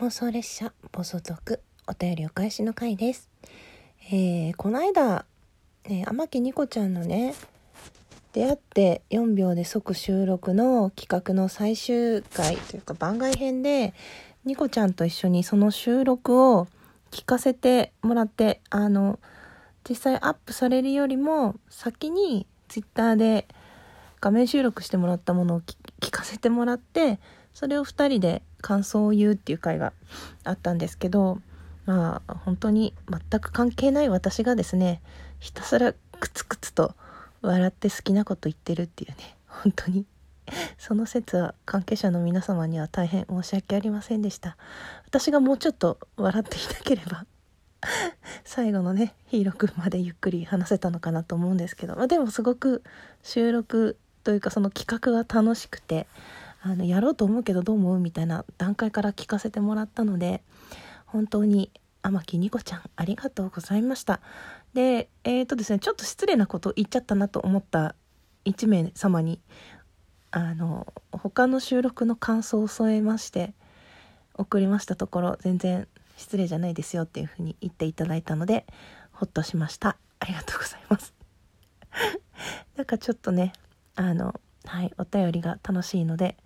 [0.00, 3.28] 妄想列車暴走族お便りお返しの回です。
[4.10, 5.26] えー、この間、
[5.84, 7.34] えー、天木ニコちゃんのね、
[8.32, 13.92] 出会って4秒で即収録の企画の最終回というか番外編で、
[14.46, 16.66] ニコちゃんと一緒にその収録を
[17.10, 19.18] 聞かせてもらって、あの、
[19.86, 23.46] 実際アップされるよりも先にツイッターで
[24.22, 25.60] 画面収録してもらったものを
[26.00, 27.18] 聞かせてもらって
[27.54, 29.92] それを2人で感想を言うっていう回が
[30.44, 31.40] あったんですけど
[31.86, 35.00] まあ本当に全く関係ない私がですね
[35.38, 36.94] ひたすらクツクツと
[37.42, 40.06] 笑って好きなこと言ってるっていうね本当に。
[40.78, 44.56] その説は関係者の皆様には大変申し訳ありませんでした。
[45.06, 47.24] 私がもうちょっと笑っていなければ
[48.44, 52.82] 最後のねヒーローくんまでゆっくり話せたのかなと思うんですけど、まあ、でもすごく
[53.22, 56.06] 収録というかその企画が楽しくて
[56.62, 57.98] あのやろうと思うけどどう思う？
[57.98, 60.42] みたいな段階から聞かせてもらったので
[61.06, 61.70] 本当に
[62.02, 64.20] 天木ニコちゃんありがとうございました。
[64.74, 67.94] でえっ、ー、とですねちょっと失礼なこと言っちゃったなと思った
[68.44, 69.40] 1名様に
[70.30, 73.54] あの他の収録の感想を添えまして
[74.34, 78.66] 送りましたところ全然失礼じゃないですよっていうふうに言っていただいたので
[79.12, 79.96] ほっとしました。
[80.20, 81.14] ありがとうございます。
[82.76, 83.52] なんかちょっとね
[83.96, 86.36] あのはいお便りが楽しいので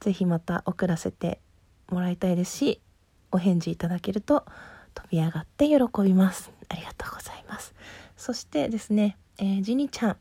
[0.00, 1.40] 是非また送らせて
[1.90, 2.80] もらいたいですし
[3.32, 4.44] お返事いただけると
[4.94, 7.74] 飛び上がって喜びますありがとうございます
[8.16, 10.16] そしてですね、えー、ジニちゃん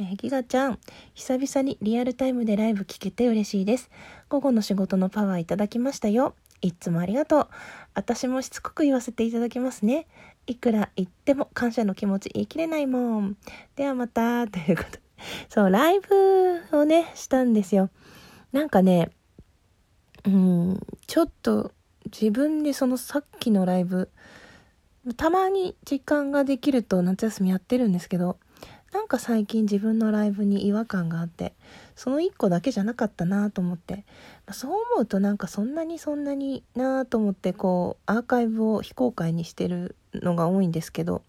[0.00, 0.78] えー、ギガちゃん、
[1.12, 3.90] 久々にリアルタイムでライブ聞けて嬉しいです。
[4.30, 6.34] 午後の仕事のパワーいただきましたよ。
[6.62, 7.48] いつもありがとう。
[7.92, 10.06] 私もしつこく言わせていただきますね。
[10.46, 13.36] いくら言っても感謝の気持ち言い切れないもん。
[13.76, 15.00] ではまた、ということで。
[15.50, 17.90] そう、ライブをね、したんですよ。
[18.52, 19.10] なんかね、
[20.24, 21.72] うん、ちょっと
[22.06, 24.10] 自分でそのさっきのライブ、
[25.16, 28.38] たまに時間ができると夏休みやってるんですけど、
[28.92, 31.54] なんか最近自分のライブに違和感があって、
[31.94, 34.04] その1個だけじゃなかったなと思って、
[34.50, 41.22] そう思うとなんかそんなにそんなになと思ってこうアーカイブを非公開にしてるのが多いんですけど、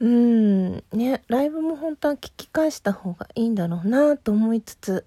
[0.00, 5.04] うーんねライブも本当は聞き返した方がいいんだろうなと思いつつ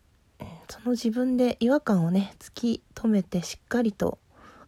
[0.72, 4.20] その自分で違和感をね突き止めてしっかりと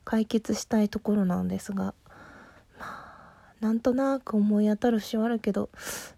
[0.04, 1.94] 解決したいところなんですが
[2.78, 5.70] まあなんとなく思い当たる節はあるけど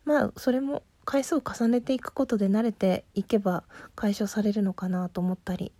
[0.03, 3.63] まあそれも回数を重ねていくことで慣れていけば
[3.95, 5.71] 解消されるのかなと思ったり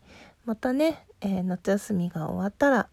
[0.46, 2.90] またね、えー、夏休みが終わったら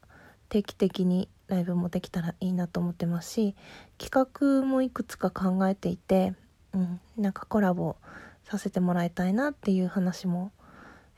[0.48, 3.54] 定期的にライブもできたらいいなと思ってますし
[3.98, 4.28] 企
[4.62, 6.32] 画もいくつか考えていて、
[6.72, 7.96] うん、なんかコラボ
[8.44, 10.52] させてもらいたいなっていう話も、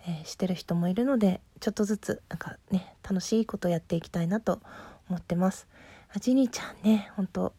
[0.07, 4.61] えー、してる人もいるのでちょっとずつなんかね楽しいことやっていきたいなと
[5.09, 5.67] 思ってます。
[6.15, 7.53] あジニーちゃんねほんと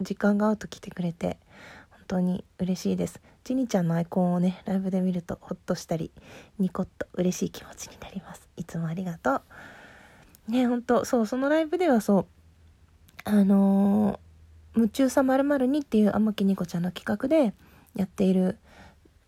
[0.00, 1.38] 時間が合うと来てくれて
[1.90, 3.20] 本当に嬉しいです。
[3.44, 6.10] ジニちゃんのアイコンをねライブで見るとホッとしたり
[6.58, 8.48] ニコッと嬉しい気持ちになります。
[8.56, 9.42] いつもありがと
[10.48, 10.52] う。
[10.52, 12.26] ねほんとそうそのライブではそう
[13.24, 14.18] あのー
[14.78, 17.52] 「夢中さまる2っていう天木ニコちゃんの企画で
[17.96, 18.58] やっている、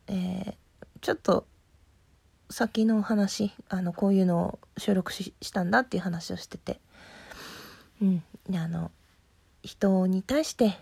[0.06, 0.54] えー、
[1.00, 1.47] ちょっと
[2.50, 6.81] 先の話あのこういうのを収録したんだっていう話をしてて。
[8.03, 8.22] うん。
[8.55, 8.91] あの
[9.62, 10.78] 人に対して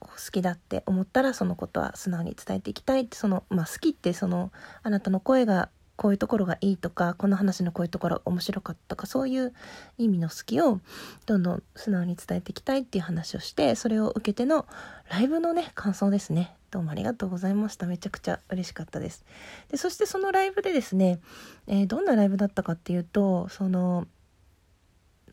[0.00, 9.54] 好きだって思ったらそのことは素直に伝えていきたいってその、まあ、好きってそのあなたの声がこういうところがいいとかこの話のこういうところ面白かったとかそういう
[9.96, 10.80] 意味の好きを
[11.24, 14.66] どんどん素直に伝えていきたいっていう話をしてそれを受けての
[15.10, 16.55] ライブのね感想ですね。
[16.70, 17.86] どうもありがとうございました。
[17.86, 19.24] めちゃくちゃ嬉しかったです。
[19.70, 21.20] でそしてそのライブでですね、
[21.66, 24.06] えー、どんなライブだったかっていうとその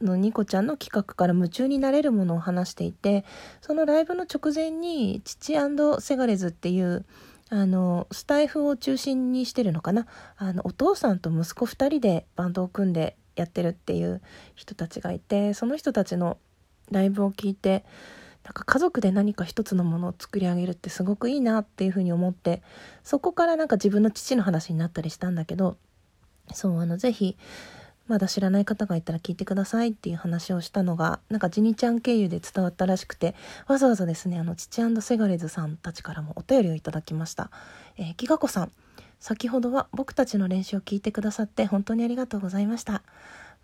[0.01, 3.23] のニコちゃんの企画から夢中になれるものを話していて
[3.61, 5.53] そのライブの直前に父
[6.01, 7.05] セガレズっていう
[7.49, 10.07] あのスタイフを中心にしてるのかな。
[10.37, 14.21] あのお父さんと息子2人でバンドを組んでやってるっていう
[14.55, 16.37] 人たちがいてその人たちの
[16.91, 17.85] ライブを聞いて
[18.43, 22.61] なんか家族で何か一つのものを作り上げるってすごくいいなっていうふうに思って
[23.03, 25.77] そこからなんか自分の父の話になったりしたんだけど
[26.53, 27.37] そうあのぜひ
[28.07, 33.33] まだ知らない方がいたら聞いてくださいっていう話をしたのがなんかジニちゃん経由で伝わったらしくて
[33.67, 37.49] わざわざですねあの父セガレズさんたちからもお便りをいただきました、
[37.97, 38.71] えー、ギガ子さん
[39.23, 43.03] 先ほどは僕たちの練習を聞いてくださって本当にありがとうございました。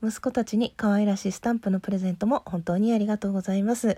[0.01, 3.97] 息子たちに可愛らしいスタンプのプレゼントも本当にありがとうございます。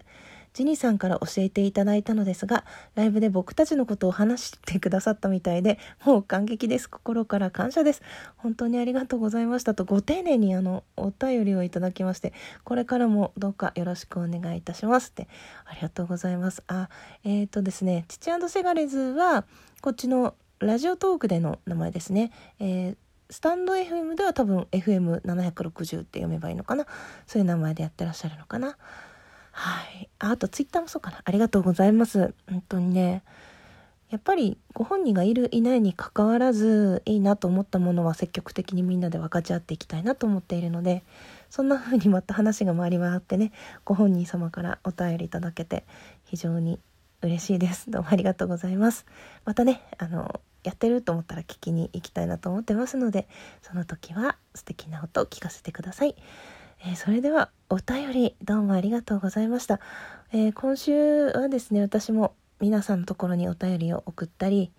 [0.53, 2.65] ジニさんから教えていただいたのですが、
[2.95, 6.89] ライブで僕たちのことを話してくださったみたいで、もう感激です。
[6.89, 8.01] 心から感謝です。
[8.35, 12.33] 本当にありがとうございましたと、ご丁寧にあの、お便りをいただきまして、
[12.63, 15.29] これからもどうかよろしくお願いいたしますって、
[15.65, 16.63] ありがとうございます。
[16.67, 16.89] あ、
[17.23, 19.45] えっ、ー、とですね、チチセガレズは、
[19.81, 22.31] こっちのラジオトークでの名前ですね。
[22.59, 22.97] えー
[23.31, 26.85] スタンド FM では多分 FM760 って読めばいいのかな
[27.25, 28.77] そういう名前でやってらっしゃるのかな
[29.51, 30.09] はい。
[30.19, 31.21] あとツイッターもそうかな。
[31.23, 32.33] ありがとうございます。
[32.49, 33.23] 本当にね。
[34.09, 41.05] やっぱりご本人がいるいないにかかわらずいいなと思ったものは積極的にみんなで分かち合っていきたいなと思っているので
[41.49, 43.53] そんな風にまた話が回り回ってね
[43.85, 45.85] ご本人様からお便りいただけて
[46.25, 46.77] 非常に
[47.21, 47.89] 嬉しいです。
[47.89, 49.05] どうもありがとうございます。
[49.45, 53.29] またねあのやってると思ったら聞きに行きたいなと思ってますので
[53.61, 56.15] その時は素敵な音を聞かせてください、
[56.83, 59.79] えー、それではお便りどうもありがとうございました、
[60.33, 64.71] えー、今週はですね私も皆さんのところにお便りを送ったり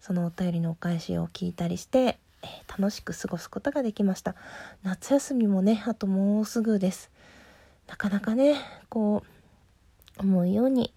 [0.00, 4.34] そのお便りのお返しを聞いたりして、えー、楽しく過ごすことができました
[4.82, 7.10] 夏休みもねあともうすぐです
[7.86, 8.56] なかなかね
[8.88, 9.22] こ
[10.18, 10.92] う思うように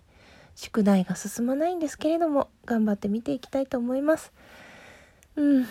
[0.58, 4.34] 宿題が進まないんですけれども、頑張って見ていきたいと思います。
[5.36, 5.68] うん。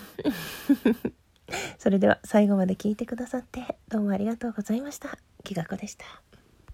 [1.78, 5.18] それでは最後まで聞いてくださってどうもありがとうございました。
[5.44, 6.35] きがこでした。